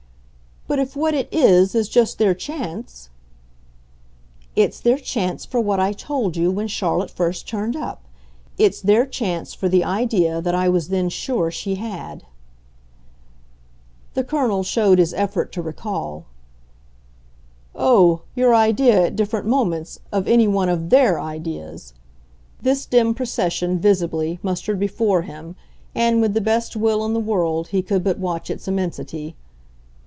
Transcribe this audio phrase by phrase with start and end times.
[0.67, 3.09] "But if what it 'is' is just their chance?"
[4.55, 8.05] "It's their chance for what I told you when Charlotte first turned up.
[8.57, 12.23] It's their chance for the idea that I was then sure she had."
[14.13, 16.23] The Colonel showed his effort to recall.
[17.75, 21.93] "Oh, your idea, at different moments, of any one of THEIR ideas!"
[22.61, 25.57] This dim procession, visibly, mustered before him,
[25.93, 29.35] and, with the best will in the world, he could but watch its immensity.